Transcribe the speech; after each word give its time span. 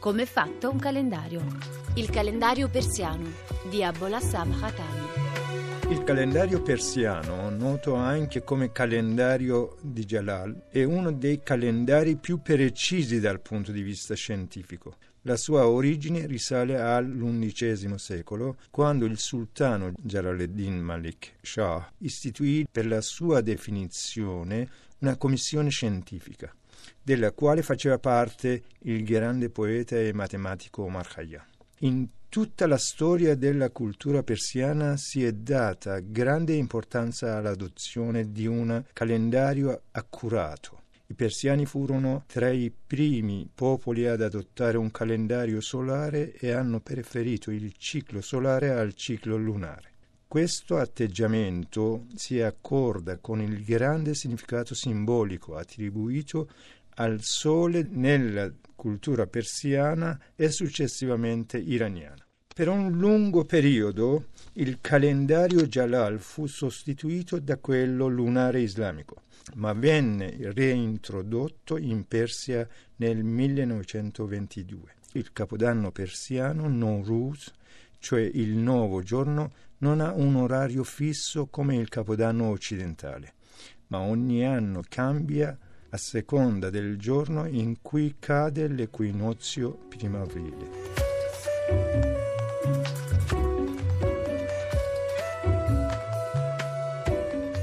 Come 0.00 0.22
è 0.22 0.26
fatto 0.26 0.70
un 0.70 0.78
calendario? 0.78 1.44
Il 1.96 2.08
calendario 2.08 2.70
persiano 2.70 3.30
di 3.68 3.84
Abolassam 3.84 4.58
Khatami. 4.58 5.92
Il 5.92 6.02
calendario 6.04 6.62
persiano, 6.62 7.50
noto 7.50 7.96
anche 7.96 8.42
come 8.42 8.72
calendario 8.72 9.76
di 9.82 10.06
Jalal, 10.06 10.68
è 10.70 10.84
uno 10.84 11.12
dei 11.12 11.42
calendari 11.42 12.16
più 12.16 12.40
precisi 12.40 13.20
dal 13.20 13.42
punto 13.42 13.72
di 13.72 13.82
vista 13.82 14.14
scientifico. 14.14 14.96
La 15.24 15.36
sua 15.36 15.68
origine 15.68 16.24
risale 16.24 16.80
all'undicesimo 16.80 17.98
secolo, 17.98 18.56
quando 18.70 19.04
il 19.04 19.18
sultano 19.18 19.92
Jalaluddin 19.94 20.80
Malik 20.80 21.34
Shah 21.42 21.92
istituì 21.98 22.66
per 22.72 22.86
la 22.86 23.02
sua 23.02 23.42
definizione 23.42 24.66
una 25.00 25.18
commissione 25.18 25.68
scientifica 25.68 26.54
della 27.02 27.32
quale 27.32 27.62
faceva 27.62 27.98
parte 27.98 28.62
il 28.80 29.04
grande 29.04 29.50
poeta 29.50 29.96
e 29.96 30.12
matematico 30.12 30.82
Omar 30.82 31.06
Khayyam. 31.06 31.44
In 31.80 32.08
tutta 32.28 32.66
la 32.66 32.78
storia 32.78 33.34
della 33.34 33.70
cultura 33.70 34.22
persiana 34.22 34.96
si 34.96 35.24
è 35.24 35.32
data 35.32 35.98
grande 35.98 36.54
importanza 36.54 37.36
all'adozione 37.36 38.30
di 38.30 38.46
un 38.46 38.84
calendario 38.92 39.82
accurato. 39.90 40.78
I 41.06 41.14
persiani 41.14 41.66
furono 41.66 42.22
tra 42.28 42.50
i 42.50 42.70
primi 42.70 43.50
popoli 43.52 44.06
ad 44.06 44.22
adottare 44.22 44.76
un 44.76 44.92
calendario 44.92 45.60
solare 45.60 46.32
e 46.34 46.52
hanno 46.52 46.78
preferito 46.78 47.50
il 47.50 47.74
ciclo 47.76 48.20
solare 48.20 48.70
al 48.70 48.94
ciclo 48.94 49.36
lunare. 49.36 49.90
Questo 50.30 50.76
atteggiamento 50.76 52.06
si 52.14 52.40
accorda 52.40 53.18
con 53.18 53.40
il 53.40 53.64
grande 53.64 54.14
significato 54.14 54.76
simbolico 54.76 55.56
attribuito 55.56 56.48
al 56.94 57.20
sole 57.20 57.84
nella 57.90 58.48
cultura 58.76 59.26
persiana 59.26 60.16
e 60.36 60.52
successivamente 60.52 61.58
iraniana. 61.58 62.24
Per 62.54 62.68
un 62.68 62.92
lungo 62.92 63.44
periodo 63.44 64.26
il 64.52 64.78
calendario 64.80 65.66
Jalal 65.66 66.20
fu 66.20 66.46
sostituito 66.46 67.40
da 67.40 67.56
quello 67.56 68.06
lunare 68.06 68.60
islamico, 68.60 69.22
ma 69.54 69.72
venne 69.72 70.36
reintrodotto 70.52 71.76
in 71.76 72.06
Persia 72.06 72.68
nel 72.98 73.24
1922. 73.24 74.94
Il 75.14 75.32
capodanno 75.32 75.90
persiano 75.90 76.68
Nowruz, 76.68 77.52
cioè 78.00 78.20
il 78.20 78.56
nuovo 78.56 79.02
giorno, 79.02 79.52
non 79.78 80.00
ha 80.00 80.12
un 80.12 80.34
orario 80.34 80.82
fisso 80.82 81.46
come 81.46 81.76
il 81.76 81.88
capodanno 81.88 82.48
occidentale, 82.48 83.34
ma 83.88 84.00
ogni 84.00 84.44
anno 84.44 84.82
cambia 84.88 85.56
a 85.90 85.96
seconda 85.96 86.70
del 86.70 86.98
giorno 86.98 87.46
in 87.46 87.80
cui 87.80 88.16
cade 88.18 88.66
l'equinozio 88.68 89.70
primaverile. 89.88 91.28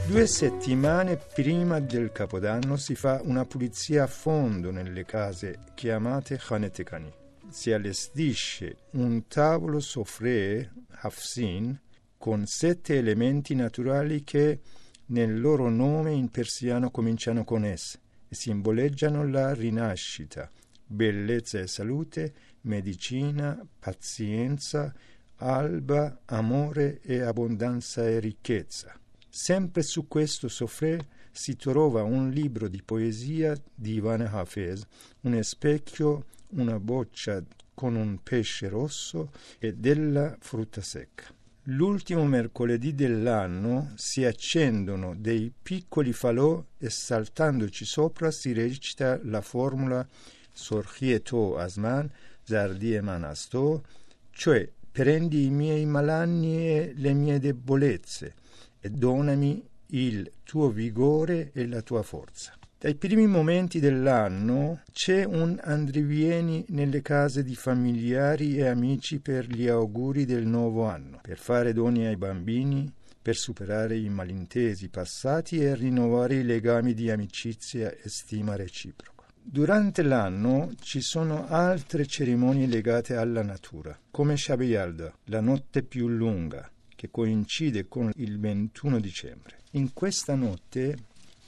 Due 0.08 0.26
settimane 0.26 1.18
prima 1.18 1.80
del 1.80 2.12
Capodanno 2.12 2.78
si 2.78 2.96
fa 2.96 3.20
una 3.24 3.46
pulizia 3.46 4.04
a 4.04 4.08
fondo 4.08 4.72
nelle 4.72 5.04
case 5.04 5.60
chiamate 5.76 6.38
Khanetekani. 6.38 7.27
Si 7.50 7.72
allestisce 7.72 8.78
un 8.92 9.28
tavolo 9.28 9.80
soffré, 9.80 10.72
Hafsin, 11.02 11.80
con 12.17 12.45
sette 12.45 12.98
elementi 12.98 13.56
naturali 13.56 14.23
che 14.23 14.59
nel 15.08 15.40
loro 15.40 15.70
nome 15.70 16.12
in 16.12 16.30
persiano 16.30 16.92
cominciano 16.92 17.44
con 17.44 17.64
S 17.75 18.00
simboleggiano 18.30 19.28
la 19.28 19.53
rinascita, 19.53 20.52
bellezza 20.86 21.59
e 21.59 21.68
salute, 21.68 22.34
medicina, 22.62 23.59
pazienza, 23.79 24.94
alba, 25.38 26.22
amore 26.25 27.00
e 27.02 27.22
abbondanza 27.22 28.08
e 28.08 28.19
ricchezza. 28.19 29.00
Sempre 29.29 29.84
su 29.84 30.08
questo 30.08 30.47
soffrè 30.47 30.97
si 31.31 31.56
trova 31.56 32.03
un 32.03 32.29
libro 32.31 32.68
di 32.68 32.81
poesia 32.84 33.56
di 33.74 33.94
Ivan 33.94 34.22
Hafez, 34.22 34.85
un 35.22 35.41
specchio, 35.44 36.25
una 36.50 36.80
boccia 36.80 37.44
con 37.74 37.96
un 37.96 38.24
pesce 38.24 38.69
rosso 38.69 39.31
e 39.59 39.74
della 39.74 40.35
frutta 40.40 40.81
secca. 40.81 41.25
L'ultimo 41.69 42.24
mercoledì 42.25 42.96
dell'anno 42.96 43.91
si 43.96 44.24
accendono 44.24 45.16
dei 45.18 45.52
piccoli 45.62 46.13
falò 46.13 46.63
e 46.78 46.90
saltandoci 46.90 47.84
sopra 47.84 48.31
si 48.31 48.53
recita 48.53 49.19
la 49.24 49.41
formula 49.41 50.08
Sorchie 50.52 51.22
to 51.22 51.58
asman, 51.58 52.09
zardie 52.44 53.02
manasto, 53.02 53.84
cioè 54.31 54.68
prendi 54.91 55.46
i 55.46 55.50
miei 55.52 55.85
malanni 55.85 56.68
e 56.69 56.94
le 56.96 57.14
mie 57.14 57.38
debolezze 57.38 58.34
e 58.79 58.90
donami 58.90 59.64
il 59.88 60.31
tuo 60.44 60.69
vigore 60.69 61.52
e 61.53 61.68
la 61.68 61.81
tua 61.81 62.02
forza. 62.02 62.58
Dai 62.80 62.94
primi 62.94 63.26
momenti 63.26 63.80
dell'anno 63.80 64.84
c'è 64.92 65.24
un 65.24 65.60
andrivieni 65.64 66.64
nelle 66.68 67.02
case 67.02 67.42
di 67.44 67.56
familiari 67.56 68.58
e 68.58 68.68
amici 68.68 69.20
per 69.20 69.48
gli 69.48 69.68
auguri 69.68 70.26
del 70.26 70.46
nuovo 70.46 70.86
anno, 70.86 71.20
per 71.24 71.40
fare 71.40 71.74
doni 71.74 72.06
ai 72.06 72.18
bambini, 72.18 72.88
per 73.20 73.36
superare 73.36 73.98
i 73.98 74.10
malintesi 74.10 74.90
passati 74.90 75.58
e 75.58 75.74
rinnovare 75.74 76.36
i 76.36 76.44
legami 76.44 76.94
di 76.94 77.10
amicizia 77.10 77.90
e 77.90 78.10
stima 78.10 78.56
reciproca. 78.56 79.26
Durante 79.42 80.04
l'anno 80.04 80.72
ci 80.80 81.02
sono 81.02 81.48
altre 81.48 82.06
cerimonie 82.06 82.68
legate 82.68 83.16
alla 83.16 83.42
natura, 83.42 84.00
come 84.12 84.38
Shabayalda, 84.38 85.18
la 85.26 85.42
notte 85.42 85.82
più 85.82 86.08
lunga, 86.08 86.70
che 86.96 87.09
coincide 87.09 87.88
con 87.88 88.12
il 88.18 88.40
21 88.40 89.00
dicembre. 89.00 89.62
In 89.72 89.94
questa 89.94 90.36
notte 90.36 90.96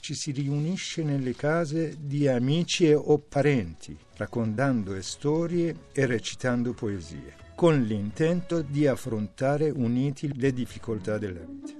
ci 0.00 0.14
si 0.14 0.32
riunisce 0.32 1.02
nelle 1.02 1.34
case 1.36 1.96
di 2.00 2.26
amici 2.26 2.92
o 2.92 3.18
parenti, 3.18 3.96
raccontando 4.16 5.00
storie 5.02 5.88
e 5.92 6.06
recitando 6.06 6.72
poesie, 6.72 7.36
con 7.54 7.80
l'intento 7.82 8.62
di 8.62 8.86
affrontare 8.86 9.70
uniti 9.70 10.30
le 10.34 10.52
difficoltà 10.52 11.18
della 11.18 11.40
vita. 11.40 11.78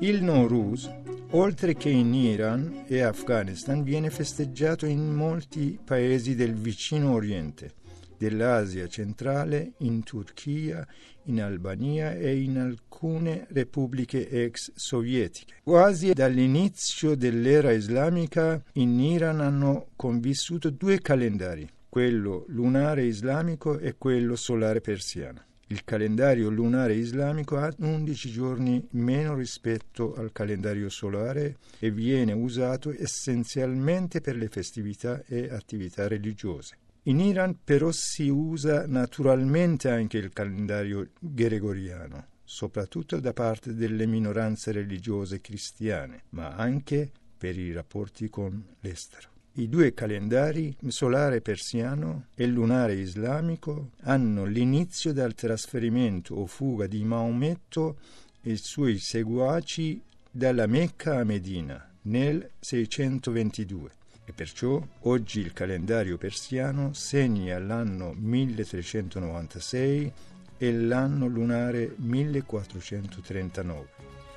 Il 0.00 0.22
Nowruz, 0.22 0.90
oltre 1.32 1.74
che 1.74 1.90
in 1.90 2.12
Iran 2.14 2.84
e 2.86 3.00
Afghanistan, 3.02 3.82
viene 3.82 4.10
festeggiato 4.10 4.86
in 4.86 5.12
molti 5.14 5.78
paesi 5.82 6.34
del 6.34 6.54
vicino 6.54 7.12
Oriente 7.12 7.78
dell'Asia 8.20 8.86
centrale, 8.86 9.72
in 9.78 10.02
Turchia, 10.02 10.86
in 11.24 11.40
Albania 11.40 12.14
e 12.14 12.38
in 12.38 12.58
alcune 12.58 13.46
repubbliche 13.48 14.28
ex 14.28 14.72
sovietiche. 14.74 15.54
Quasi 15.62 16.12
dall'inizio 16.12 17.14
dell'era 17.14 17.72
islamica 17.72 18.62
in 18.74 19.00
Iran 19.00 19.40
hanno 19.40 19.86
convissuto 19.96 20.68
due 20.68 21.00
calendari, 21.00 21.66
quello 21.88 22.44
lunare 22.48 23.04
islamico 23.04 23.78
e 23.78 23.94
quello 23.96 24.36
solare 24.36 24.82
persiano. 24.82 25.44
Il 25.68 25.84
calendario 25.84 26.50
lunare 26.50 26.94
islamico 26.94 27.56
ha 27.56 27.72
11 27.74 28.30
giorni 28.30 28.86
meno 28.90 29.34
rispetto 29.34 30.14
al 30.14 30.30
calendario 30.32 30.90
solare 30.90 31.56
e 31.78 31.90
viene 31.90 32.32
usato 32.32 32.90
essenzialmente 32.90 34.20
per 34.20 34.36
le 34.36 34.48
festività 34.48 35.22
e 35.26 35.48
attività 35.48 36.06
religiose. 36.06 36.76
In 37.04 37.18
Iran 37.18 37.56
però 37.64 37.90
si 37.92 38.28
usa 38.28 38.86
naturalmente 38.86 39.88
anche 39.88 40.18
il 40.18 40.34
calendario 40.34 41.08
gregoriano, 41.18 42.26
soprattutto 42.44 43.18
da 43.20 43.32
parte 43.32 43.74
delle 43.74 44.04
minoranze 44.06 44.70
religiose 44.70 45.40
cristiane, 45.40 46.24
ma 46.30 46.50
anche 46.50 47.10
per 47.38 47.56
i 47.58 47.72
rapporti 47.72 48.28
con 48.28 48.62
l'estero. 48.80 49.28
I 49.54 49.68
due 49.70 49.94
calendari, 49.94 50.76
solare 50.88 51.40
persiano 51.40 52.26
e 52.34 52.46
lunare 52.46 52.94
islamico, 52.94 53.92
hanno 54.02 54.44
l'inizio 54.44 55.14
dal 55.14 55.34
trasferimento 55.34 56.34
o 56.34 56.46
fuga 56.46 56.86
di 56.86 57.02
Maometto 57.02 57.98
e 58.42 58.52
i 58.52 58.56
suoi 58.56 58.98
seguaci 58.98 60.02
dalla 60.30 60.66
Mecca 60.66 61.16
a 61.16 61.24
Medina 61.24 61.82
nel 62.02 62.50
622 62.60 63.98
e 64.30 64.32
perciò 64.32 64.80
oggi 65.00 65.40
il 65.40 65.52
calendario 65.52 66.16
persiano 66.16 66.92
segna 66.92 67.58
l'anno 67.58 68.14
1396 68.16 70.12
e 70.56 70.72
l'anno 70.72 71.26
lunare 71.26 71.94
1439. 71.96 74.29